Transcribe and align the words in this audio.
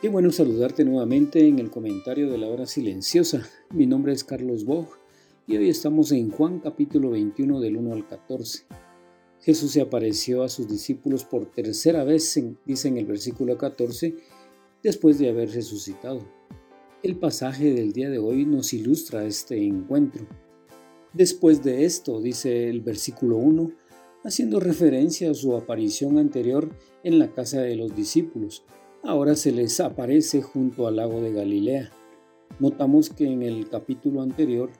Qué 0.00 0.08
bueno 0.08 0.32
saludarte 0.32 0.82
nuevamente 0.82 1.46
en 1.46 1.58
el 1.58 1.70
comentario 1.70 2.30
de 2.30 2.38
la 2.38 2.48
hora 2.48 2.64
silenciosa. 2.64 3.46
Mi 3.74 3.84
nombre 3.84 4.14
es 4.14 4.24
Carlos 4.24 4.64
Bog 4.64 4.88
y 5.46 5.58
hoy 5.58 5.68
estamos 5.68 6.10
en 6.10 6.30
Juan 6.30 6.60
capítulo 6.60 7.10
21 7.10 7.60
del 7.60 7.76
1 7.76 7.92
al 7.92 8.08
14. 8.08 8.64
Jesús 9.42 9.72
se 9.72 9.82
apareció 9.82 10.42
a 10.42 10.48
sus 10.48 10.66
discípulos 10.68 11.24
por 11.24 11.52
tercera 11.52 12.02
vez, 12.02 12.42
dice 12.64 12.88
en 12.88 12.96
el 12.96 13.04
versículo 13.04 13.58
14, 13.58 14.14
después 14.82 15.18
de 15.18 15.28
haber 15.28 15.50
resucitado. 15.50 16.26
El 17.02 17.18
pasaje 17.18 17.74
del 17.74 17.92
día 17.92 18.08
de 18.08 18.16
hoy 18.16 18.46
nos 18.46 18.72
ilustra 18.72 19.26
este 19.26 19.62
encuentro. 19.66 20.26
Después 21.12 21.62
de 21.62 21.84
esto, 21.84 22.22
dice 22.22 22.70
el 22.70 22.80
versículo 22.80 23.36
1, 23.36 23.70
haciendo 24.24 24.60
referencia 24.60 25.30
a 25.30 25.34
su 25.34 25.54
aparición 25.54 26.16
anterior 26.16 26.74
en 27.04 27.18
la 27.18 27.34
casa 27.34 27.60
de 27.60 27.76
los 27.76 27.94
discípulos, 27.94 28.64
ahora 29.02 29.34
se 29.34 29.52
les 29.52 29.80
aparece 29.80 30.42
junto 30.42 30.86
al 30.86 30.96
lago 30.96 31.20
de 31.20 31.32
Galilea. 31.32 31.90
Notamos 32.58 33.10
que 33.10 33.26
en 33.26 33.42
el 33.42 33.68
capítulo 33.68 34.22
anterior 34.22 34.70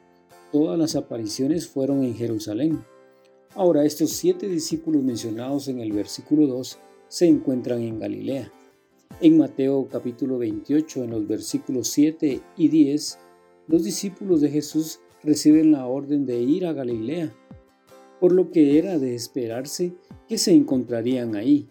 todas 0.52 0.78
las 0.78 0.96
apariciones 0.96 1.68
fueron 1.68 2.04
en 2.04 2.14
Jerusalén. 2.14 2.84
Ahora 3.54 3.84
estos 3.84 4.12
siete 4.12 4.48
discípulos 4.48 5.02
mencionados 5.02 5.68
en 5.68 5.80
el 5.80 5.92
versículo 5.92 6.46
2 6.46 6.78
se 7.08 7.26
encuentran 7.26 7.80
en 7.80 7.98
Galilea. 7.98 8.52
En 9.20 9.38
Mateo 9.38 9.88
capítulo 9.90 10.38
28, 10.38 11.04
en 11.04 11.10
los 11.10 11.26
versículos 11.26 11.88
7 11.88 12.40
y 12.56 12.68
10, 12.68 13.18
los 13.66 13.84
discípulos 13.84 14.40
de 14.40 14.50
Jesús 14.50 15.00
reciben 15.22 15.72
la 15.72 15.86
orden 15.86 16.24
de 16.24 16.40
ir 16.40 16.64
a 16.64 16.72
Galilea, 16.72 17.34
por 18.20 18.32
lo 18.32 18.50
que 18.50 18.78
era 18.78 18.98
de 18.98 19.14
esperarse 19.14 19.92
que 20.28 20.38
se 20.38 20.52
encontrarían 20.52 21.34
ahí 21.34 21.68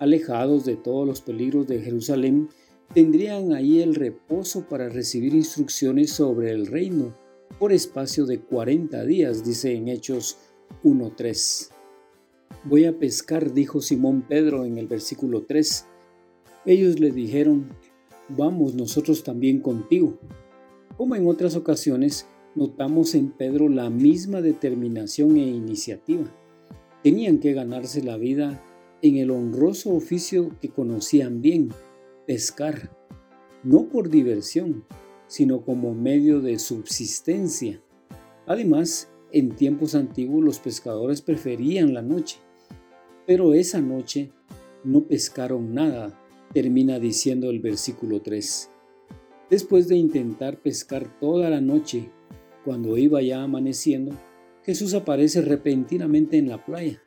alejados 0.00 0.64
de 0.64 0.76
todos 0.76 1.06
los 1.06 1.20
peligros 1.20 1.68
de 1.68 1.80
Jerusalén, 1.80 2.48
tendrían 2.92 3.52
ahí 3.52 3.80
el 3.80 3.94
reposo 3.94 4.66
para 4.68 4.88
recibir 4.88 5.34
instrucciones 5.34 6.10
sobre 6.10 6.50
el 6.50 6.66
reino 6.66 7.14
por 7.58 7.72
espacio 7.72 8.26
de 8.26 8.40
40 8.40 9.04
días, 9.04 9.44
dice 9.44 9.74
en 9.74 9.88
Hechos 9.88 10.38
1.3. 10.82 11.70
Voy 12.64 12.86
a 12.86 12.98
pescar, 12.98 13.52
dijo 13.52 13.80
Simón 13.80 14.22
Pedro 14.22 14.64
en 14.64 14.78
el 14.78 14.88
versículo 14.88 15.44
3. 15.46 15.86
Ellos 16.64 16.98
le 16.98 17.10
dijeron, 17.10 17.68
vamos 18.28 18.74
nosotros 18.74 19.22
también 19.22 19.60
contigo. 19.60 20.18
Como 20.96 21.14
en 21.14 21.26
otras 21.26 21.56
ocasiones, 21.56 22.26
notamos 22.54 23.14
en 23.14 23.30
Pedro 23.30 23.68
la 23.68 23.90
misma 23.90 24.40
determinación 24.40 25.36
e 25.36 25.46
iniciativa. 25.46 26.24
Tenían 27.02 27.38
que 27.38 27.52
ganarse 27.52 28.02
la 28.02 28.16
vida 28.16 28.62
en 29.02 29.16
el 29.16 29.30
honroso 29.30 29.90
oficio 29.90 30.56
que 30.60 30.68
conocían 30.68 31.40
bien, 31.40 31.70
pescar, 32.26 32.96
no 33.62 33.88
por 33.88 34.10
diversión, 34.10 34.84
sino 35.26 35.62
como 35.64 35.94
medio 35.94 36.40
de 36.40 36.58
subsistencia. 36.58 37.82
Además, 38.46 39.10
en 39.32 39.50
tiempos 39.50 39.94
antiguos 39.94 40.44
los 40.44 40.58
pescadores 40.58 41.22
preferían 41.22 41.94
la 41.94 42.02
noche, 42.02 42.38
pero 43.26 43.54
esa 43.54 43.80
noche 43.80 44.32
no 44.84 45.06
pescaron 45.06 45.72
nada, 45.72 46.18
termina 46.52 46.98
diciendo 46.98 47.48
el 47.48 47.60
versículo 47.60 48.20
3. 48.20 48.70
Después 49.48 49.88
de 49.88 49.96
intentar 49.96 50.60
pescar 50.60 51.18
toda 51.20 51.48
la 51.48 51.60
noche, 51.60 52.10
cuando 52.64 52.98
iba 52.98 53.22
ya 53.22 53.42
amaneciendo, 53.42 54.12
Jesús 54.62 54.94
aparece 54.94 55.40
repentinamente 55.42 56.36
en 56.36 56.48
la 56.48 56.64
playa 56.64 57.02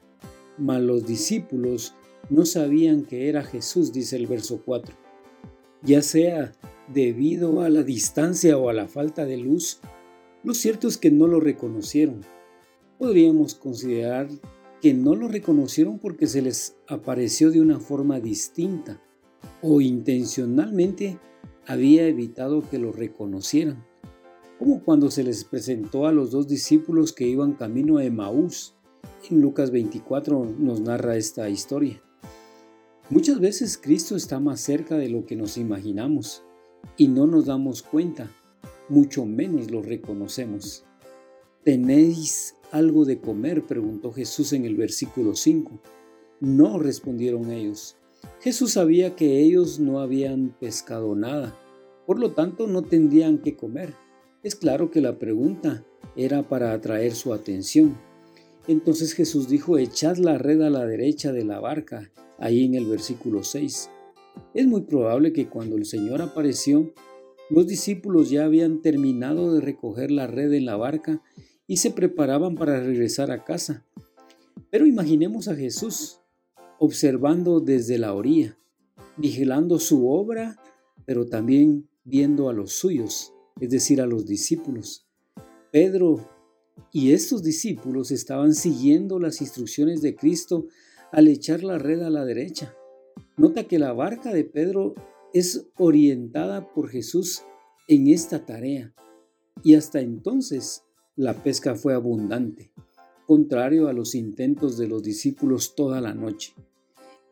mas 0.58 0.82
los 0.82 1.06
discípulos 1.06 1.96
no 2.30 2.46
sabían 2.46 3.04
que 3.04 3.30
era 3.30 3.44
Jesús, 3.44 3.92
dice 3.92 4.16
el 4.16 4.28
verso 4.28 4.62
4. 4.64 4.96
Ya 5.84 6.02
sea 6.02 6.54
debido 6.88 7.62
a 7.62 7.70
la 7.70 7.84
distancia 7.84 8.58
o 8.58 8.70
a 8.70 8.74
la 8.74 8.88
falta 8.88 9.26
de 9.26 9.38
luz, 9.38 9.80
lo 10.44 10.54
cierto 10.54 10.88
es 10.88 10.98
que 10.98 11.12
no 11.12 11.28
lo 11.28 11.40
reconocieron. 11.40 12.22
Podríamos 12.98 13.56
considerar 13.56 14.30
que 14.82 14.94
no 14.94 15.16
lo 15.16 15.28
reconocieron 15.28 16.00
porque 16.00 16.28
se 16.28 16.42
les 16.42 16.76
apareció 16.88 17.52
de 17.52 17.62
una 17.62 17.80
forma 17.80 18.20
distinta 18.20 19.02
o 19.62 19.82
intencionalmente 19.82 21.20
había 21.66 22.06
evitado 22.06 22.70
que 22.70 22.80
lo 22.80 22.92
reconocieran, 22.92 23.86
como 24.60 24.84
cuando 24.84 25.10
se 25.10 25.24
les 25.24 25.46
presentó 25.46 26.08
a 26.08 26.12
los 26.12 26.32
dos 26.32 26.48
discípulos 26.48 27.14
que 27.14 27.28
iban 27.28 27.54
camino 27.54 27.98
a 27.98 28.04
Emaús 28.04 28.76
en 29.30 29.42
Lucas 29.42 29.72
24 29.72 30.56
nos 30.60 30.82
narra 30.82 31.16
esta 31.16 31.50
historia. 31.50 32.02
Muchas 33.10 33.40
veces 33.40 33.78
Cristo 33.78 34.16
está 34.16 34.40
más 34.40 34.60
cerca 34.60 34.98
de 34.98 35.10
lo 35.10 35.26
que 35.26 35.36
nos 35.36 35.58
imaginamos 35.58 36.44
y 36.98 37.08
no 37.08 37.28
nos 37.28 37.46
damos 37.46 37.84
cuenta, 37.84 38.32
mucho 38.90 39.26
menos 39.26 39.72
lo 39.72 39.82
reconocemos. 39.82 40.86
¿Tenéis 41.64 42.56
algo 42.72 43.06
de 43.06 43.20
comer? 43.20 43.66
preguntó 43.66 44.12
Jesús 44.12 44.54
en 44.54 44.66
el 44.66 44.76
versículo 44.76 45.36
5. 45.36 45.80
No 46.40 46.80
respondieron 46.80 47.52
ellos. 47.52 47.96
Jesús 48.42 48.74
sabía 48.74 49.16
que 49.16 49.40
ellos 49.40 49.80
no 49.80 50.00
habían 50.00 50.56
pescado 50.60 51.16
nada, 51.16 51.58
por 52.06 52.20
lo 52.20 52.32
tanto 52.32 52.68
no 52.68 52.82
tendrían 52.82 53.38
que 53.38 53.56
comer. 53.56 53.94
Es 54.44 54.56
claro 54.56 54.92
que 54.92 55.02
la 55.02 55.20
pregunta 55.20 55.86
era 56.16 56.48
para 56.50 56.74
atraer 56.74 57.16
su 57.16 57.34
atención. 57.34 57.98
Entonces 58.68 59.14
Jesús 59.14 59.50
dijo, 59.50 59.78
echad 59.78 60.18
la 60.18 60.38
red 60.38 60.62
a 60.62 60.70
la 60.70 60.86
derecha 60.86 61.34
de 61.34 61.44
la 61.44 61.60
barca, 61.60 62.12
ahí 62.40 62.66
en 62.66 62.76
el 62.76 62.86
versículo 62.86 63.44
6. 63.44 63.90
Es 64.54 64.68
muy 64.68 64.82
probable 64.82 65.34
que 65.34 65.50
cuando 65.50 65.76
el 65.76 65.86
Señor 65.86 66.22
apareció, 66.22 66.94
los 67.50 67.68
discípulos 67.68 68.30
ya 68.30 68.46
habían 68.46 68.82
terminado 68.82 69.54
de 69.54 69.62
recoger 69.62 70.12
la 70.12 70.28
red 70.28 70.54
en 70.54 70.66
la 70.66 70.78
barca 70.78 71.22
y 71.68 71.78
se 71.78 71.92
preparaban 71.92 72.56
para 72.56 72.80
regresar 72.80 73.32
a 73.32 73.44
casa. 73.44 73.86
Pero 74.70 74.86
imaginemos 74.86 75.48
a 75.48 75.56
Jesús 75.56 76.20
observando 76.80 77.60
desde 77.60 77.98
la 77.98 78.14
orilla, 78.14 78.58
vigilando 79.18 79.78
su 79.80 80.10
obra, 80.10 80.58
pero 81.06 81.28
también 81.28 81.90
viendo 82.04 82.50
a 82.50 82.54
los 82.54 82.74
suyos, 82.74 83.34
es 83.60 83.70
decir, 83.70 84.02
a 84.02 84.08
los 84.08 84.26
discípulos. 84.26 85.08
Pedro 85.72 86.30
y 86.92 87.12
estos 87.14 87.44
discípulos 87.44 88.12
estaban 88.12 88.54
siguiendo 88.54 89.20
las 89.20 89.42
instrucciones 89.42 90.02
de 90.02 90.16
Cristo 90.16 90.68
al 91.12 91.28
echar 91.28 91.64
la 91.64 91.78
red 91.78 92.02
a 92.02 92.10
la 92.10 92.26
derecha. 92.26 92.76
Nota 93.38 93.64
que 93.64 93.80
la 93.80 93.94
barca 93.94 94.32
de 94.34 94.44
Pedro 94.44 94.94
es 95.34 95.68
orientada 95.78 96.72
por 96.74 96.90
Jesús 96.90 97.44
en 97.88 98.08
esta 98.08 98.46
tarea. 98.46 98.94
Y 99.64 99.76
hasta 99.76 100.02
entonces 100.02 100.84
la 101.16 101.44
pesca 101.44 101.76
fue 101.76 101.94
abundante, 101.94 102.72
contrario 103.28 103.88
a 103.88 103.94
los 103.94 104.16
intentos 104.16 104.78
de 104.78 104.88
los 104.88 105.04
discípulos 105.04 105.76
toda 105.76 106.02
la 106.02 106.14
noche. 106.14 106.54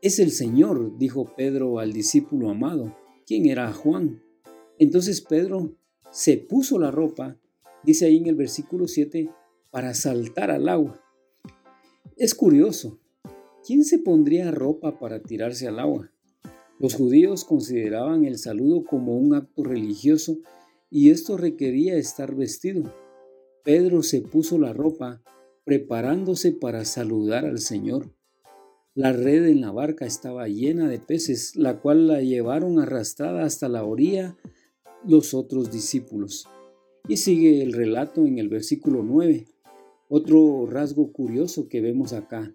Es 0.02 0.20
el 0.20 0.32
Señor, 0.32 0.98
dijo 0.98 1.36
Pedro 1.36 1.80
al 1.80 1.94
discípulo 1.94 2.50
amado, 2.50 2.96
quien 3.28 3.46
era 3.46 3.72
Juan. 3.72 4.24
Entonces 4.80 5.22
Pedro 5.22 5.76
se 6.12 6.38
puso 6.38 6.80
la 6.80 6.90
ropa 6.90 7.38
dice 7.84 8.06
ahí 8.06 8.18
en 8.18 8.28
el 8.28 8.36
versículo 8.36 8.88
7, 8.88 9.30
para 9.70 9.94
saltar 9.94 10.52
al 10.52 10.70
agua. 10.70 11.02
Es 12.18 12.36
curioso, 12.36 13.00
¿quién 13.66 13.84
se 13.84 14.00
pondría 14.00 14.52
ropa 14.52 15.00
para 15.00 15.22
tirarse 15.22 15.68
al 15.68 15.80
agua? 15.80 16.12
Los 16.80 16.96
judíos 16.96 17.46
consideraban 17.46 18.26
el 18.26 18.38
saludo 18.38 18.84
como 18.84 19.18
un 19.18 19.36
acto 19.36 19.64
religioso 19.64 20.38
y 20.90 21.10
esto 21.12 21.38
requería 21.38 21.96
estar 21.96 22.36
vestido. 22.36 22.94
Pedro 23.64 24.04
se 24.04 24.22
puso 24.22 24.58
la 24.58 24.74
ropa 24.74 25.22
preparándose 25.64 26.52
para 26.52 26.86
saludar 26.86 27.46
al 27.46 27.60
Señor. 27.60 28.14
La 28.94 29.14
red 29.14 29.46
en 29.46 29.62
la 29.62 29.72
barca 29.72 30.06
estaba 30.06 30.48
llena 30.48 30.90
de 30.90 31.00
peces, 31.00 31.56
la 31.56 31.80
cual 31.80 32.08
la 32.08 32.22
llevaron 32.22 32.80
arrastrada 32.80 33.46
hasta 33.46 33.70
la 33.70 33.86
orilla 33.86 34.36
los 35.06 35.34
otros 35.34 35.72
discípulos. 35.72 36.48
Y 37.08 37.18
sigue 37.18 37.62
el 37.62 37.74
relato 37.74 38.26
en 38.26 38.38
el 38.40 38.50
versículo 38.50 39.04
9. 39.04 39.48
Otro 40.08 40.68
rasgo 40.68 41.12
curioso 41.12 41.68
que 41.68 41.82
vemos 41.82 42.14
acá. 42.14 42.54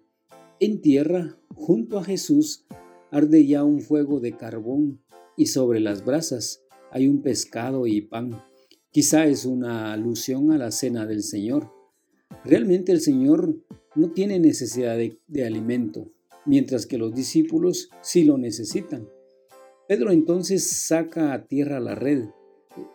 En 0.59 0.81
tierra, 0.81 1.37
junto 1.53 1.99
a 1.99 2.03
Jesús, 2.03 2.65
arde 3.11 3.45
ya 3.45 3.63
un 3.63 3.81
fuego 3.81 4.19
de 4.19 4.37
carbón 4.37 5.01
y 5.35 5.47
sobre 5.47 5.79
las 5.79 6.03
brasas 6.03 6.63
hay 6.91 7.07
un 7.07 7.21
pescado 7.21 7.87
y 7.87 8.01
pan. 8.01 8.41
Quizá 8.91 9.25
es 9.27 9.45
una 9.45 9.93
alusión 9.93 10.51
a 10.51 10.57
la 10.57 10.71
cena 10.71 11.05
del 11.05 11.21
Señor. 11.21 11.71
Realmente 12.43 12.91
el 12.91 13.01
Señor 13.01 13.55
no 13.95 14.11
tiene 14.11 14.39
necesidad 14.39 14.97
de, 14.97 15.45
alimento, 15.45 16.11
mientras 16.45 16.85
que 16.85 16.97
los 16.97 17.13
discípulos 17.13 17.89
sí 18.01 18.23
lo 18.23 18.37
necesitan. 18.37 19.07
Pedro 19.87 20.11
entonces 20.11 20.69
saca 20.69 21.33
a 21.33 21.45
tierra 21.45 21.79
la 21.79 21.95
red, 21.95 22.25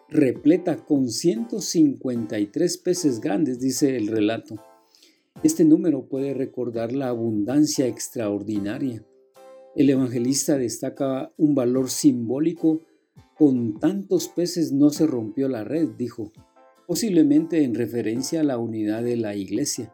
repleta 0.08 0.76
con 0.76 1.10
153 1.10 2.78
peces 2.78 3.20
grandes, 3.20 3.60
dice 3.60 3.96
el 3.96 4.08
relato. 4.08 4.56
Este 5.42 5.64
número 5.64 6.06
puede 6.08 6.34
recordar 6.34 6.92
la 6.92 7.08
abundancia 7.08 7.86
extraordinaria. 7.86 9.04
El 9.74 9.90
evangelista 9.90 10.58
destaca 10.58 11.32
un 11.36 11.54
valor 11.54 11.90
simbólico. 11.90 12.80
Con 13.36 13.80
tantos 13.80 14.28
peces 14.28 14.72
no 14.72 14.90
se 14.90 15.06
rompió 15.06 15.48
la 15.48 15.64
red, 15.64 15.88
dijo, 15.98 16.30
posiblemente 16.86 17.64
en 17.64 17.74
referencia 17.74 18.40
a 18.40 18.44
la 18.44 18.58
unidad 18.58 19.02
de 19.02 19.16
la 19.16 19.34
iglesia. 19.34 19.92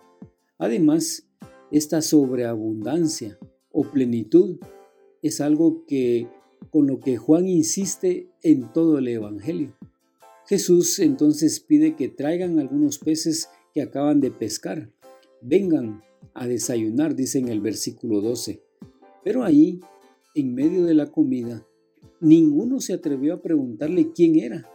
Además, 0.58 1.28
esta 1.70 2.02
sobreabundancia 2.02 3.38
o 3.70 3.84
plenitud 3.84 4.58
es 5.22 5.40
algo 5.40 5.84
que 5.86 6.28
con 6.70 6.86
lo 6.86 7.00
que 7.00 7.16
Juan 7.16 7.48
insiste 7.48 8.28
en 8.42 8.72
todo 8.72 8.98
el 8.98 9.08
Evangelio. 9.08 9.77
Jesús 10.48 10.98
entonces 10.98 11.60
pide 11.60 11.94
que 11.94 12.08
traigan 12.08 12.58
algunos 12.58 12.98
peces 12.98 13.50
que 13.74 13.82
acaban 13.82 14.18
de 14.20 14.30
pescar. 14.30 14.90
Vengan 15.42 16.02
a 16.32 16.46
desayunar, 16.46 17.14
dice 17.14 17.38
en 17.38 17.48
el 17.48 17.60
versículo 17.60 18.22
12. 18.22 18.62
Pero 19.22 19.44
ahí, 19.44 19.78
en 20.34 20.54
medio 20.54 20.86
de 20.86 20.94
la 20.94 21.12
comida, 21.12 21.66
ninguno 22.20 22.80
se 22.80 22.94
atrevió 22.94 23.34
a 23.34 23.42
preguntarle 23.42 24.12
quién 24.14 24.38
era, 24.38 24.66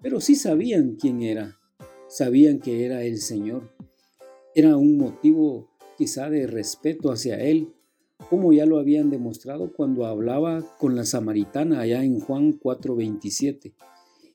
pero 0.00 0.20
sí 0.20 0.36
sabían 0.36 0.94
quién 0.94 1.22
era. 1.22 1.58
Sabían 2.06 2.60
que 2.60 2.84
era 2.84 3.02
el 3.02 3.18
Señor. 3.18 3.72
Era 4.54 4.76
un 4.76 4.96
motivo 4.96 5.68
quizá 5.98 6.30
de 6.30 6.46
respeto 6.46 7.10
hacia 7.10 7.40
Él, 7.40 7.72
como 8.30 8.52
ya 8.52 8.64
lo 8.64 8.78
habían 8.78 9.10
demostrado 9.10 9.72
cuando 9.72 10.06
hablaba 10.06 10.64
con 10.78 10.94
la 10.94 11.04
samaritana 11.04 11.80
allá 11.80 12.04
en 12.04 12.20
Juan 12.20 12.52
4:27. 12.52 13.74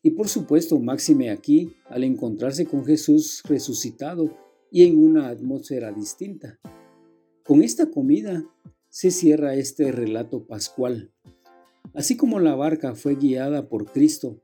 Y 0.04 0.12
por 0.12 0.28
supuesto, 0.28 0.80
máxime 0.80 1.30
aquí, 1.30 1.76
al 1.88 2.04
encontrarse 2.04 2.66
con 2.66 2.86
Jesús 2.86 3.44
resucitado 3.48 4.36
y 4.72 4.84
en 4.84 4.98
una 4.98 5.30
atmósfera 5.30 5.92
distinta. 5.92 6.60
Con 7.46 7.62
esta 7.62 7.92
comida 7.92 8.44
se 8.90 9.12
cierra 9.12 9.56
este 9.56 9.92
relato 9.92 10.48
pascual. 10.48 11.12
Así 11.94 12.18
como 12.18 12.40
la 12.40 12.56
barca 12.56 12.96
fue 12.96 13.16
guiada 13.16 13.70
por 13.70 13.92
Cristo, 13.92 14.42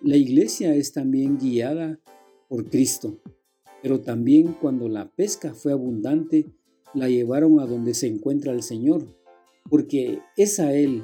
la 0.00 0.16
iglesia 0.16 0.74
es 0.74 0.92
también 0.92 1.38
guiada 1.38 1.98
por 2.48 2.68
Cristo. 2.68 3.18
Pero 3.82 4.00
también 4.00 4.54
cuando 4.60 4.88
la 4.88 5.10
pesca 5.10 5.54
fue 5.54 5.72
abundante, 5.72 6.52
la 6.94 7.08
llevaron 7.08 7.58
a 7.58 7.66
donde 7.66 7.94
se 7.94 8.06
encuentra 8.06 8.52
el 8.52 8.62
Señor, 8.62 9.06
porque 9.68 10.20
es 10.36 10.60
a 10.60 10.74
Él 10.74 11.02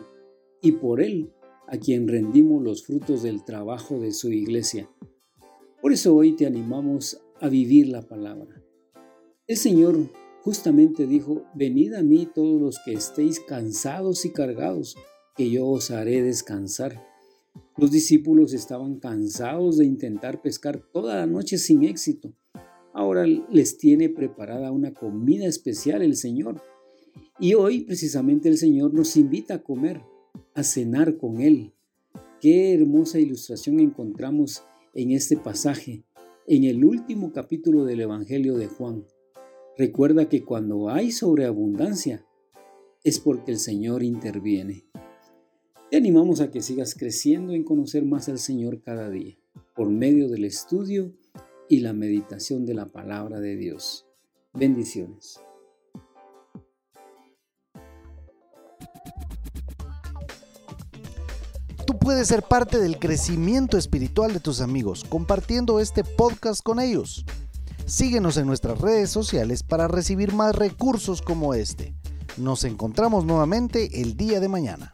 y 0.62 0.72
por 0.72 1.00
Él 1.00 1.32
a 1.70 1.78
quien 1.78 2.08
rendimos 2.08 2.62
los 2.62 2.84
frutos 2.84 3.22
del 3.22 3.44
trabajo 3.44 4.00
de 4.00 4.12
su 4.12 4.32
iglesia. 4.32 4.90
Por 5.82 5.92
eso 5.92 6.14
hoy 6.14 6.32
te 6.32 6.46
animamos 6.46 7.20
a 7.40 7.48
vivir 7.48 7.88
la 7.88 8.02
palabra. 8.02 8.62
El 9.46 9.56
Señor 9.56 9.96
justamente 10.42 11.06
dijo, 11.06 11.44
venid 11.54 11.94
a 11.94 12.02
mí 12.02 12.26
todos 12.34 12.60
los 12.60 12.78
que 12.84 12.94
estéis 12.94 13.40
cansados 13.40 14.24
y 14.24 14.30
cargados, 14.30 14.96
que 15.36 15.50
yo 15.50 15.68
os 15.68 15.90
haré 15.90 16.22
descansar. 16.22 17.06
Los 17.76 17.90
discípulos 17.90 18.54
estaban 18.54 18.98
cansados 18.98 19.78
de 19.78 19.84
intentar 19.84 20.42
pescar 20.42 20.82
toda 20.92 21.16
la 21.16 21.26
noche 21.26 21.58
sin 21.58 21.84
éxito. 21.84 22.32
Ahora 22.92 23.26
les 23.26 23.78
tiene 23.78 24.08
preparada 24.08 24.72
una 24.72 24.92
comida 24.92 25.46
especial 25.46 26.02
el 26.02 26.16
Señor. 26.16 26.60
Y 27.38 27.54
hoy 27.54 27.82
precisamente 27.82 28.48
el 28.48 28.58
Señor 28.58 28.92
nos 28.94 29.16
invita 29.16 29.54
a 29.54 29.62
comer 29.62 30.02
a 30.58 30.64
cenar 30.64 31.18
con 31.18 31.40
Él. 31.40 31.72
Qué 32.40 32.74
hermosa 32.74 33.20
ilustración 33.20 33.78
encontramos 33.78 34.64
en 34.92 35.12
este 35.12 35.36
pasaje, 35.36 36.02
en 36.48 36.64
el 36.64 36.84
último 36.84 37.32
capítulo 37.32 37.84
del 37.84 38.00
Evangelio 38.00 38.56
de 38.56 38.66
Juan. 38.66 39.06
Recuerda 39.76 40.28
que 40.28 40.42
cuando 40.42 40.88
hay 40.90 41.12
sobreabundancia 41.12 42.26
es 43.04 43.20
porque 43.20 43.52
el 43.52 43.60
Señor 43.60 44.02
interviene. 44.02 44.84
Te 45.92 45.96
animamos 45.96 46.40
a 46.40 46.50
que 46.50 46.60
sigas 46.60 46.96
creciendo 46.96 47.52
en 47.52 47.62
conocer 47.62 48.04
más 48.04 48.28
al 48.28 48.40
Señor 48.40 48.82
cada 48.82 49.10
día, 49.10 49.38
por 49.76 49.88
medio 49.90 50.28
del 50.28 50.44
estudio 50.44 51.14
y 51.68 51.80
la 51.80 51.92
meditación 51.92 52.66
de 52.66 52.74
la 52.74 52.86
palabra 52.86 53.38
de 53.38 53.54
Dios. 53.54 54.08
Bendiciones. 54.54 55.38
Puedes 62.08 62.28
ser 62.28 62.42
parte 62.42 62.78
del 62.78 62.98
crecimiento 62.98 63.76
espiritual 63.76 64.32
de 64.32 64.40
tus 64.40 64.62
amigos 64.62 65.04
compartiendo 65.06 65.78
este 65.78 66.04
podcast 66.04 66.62
con 66.62 66.80
ellos. 66.80 67.26
Síguenos 67.84 68.38
en 68.38 68.46
nuestras 68.46 68.80
redes 68.80 69.10
sociales 69.10 69.62
para 69.62 69.88
recibir 69.88 70.32
más 70.32 70.56
recursos 70.56 71.20
como 71.20 71.52
este. 71.52 71.94
Nos 72.38 72.64
encontramos 72.64 73.26
nuevamente 73.26 74.00
el 74.00 74.16
día 74.16 74.40
de 74.40 74.48
mañana. 74.48 74.90